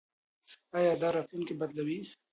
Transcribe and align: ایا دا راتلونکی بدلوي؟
ایا 0.77 0.93
دا 1.01 1.07
راتلونکی 1.15 1.53
بدلوي؟ 1.61 1.99